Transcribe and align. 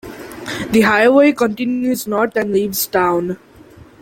The 0.71 0.81
highway 0.81 1.31
continues 1.33 2.07
north 2.07 2.35
and 2.35 2.51
leaves 2.51 2.87
town. 2.87 3.37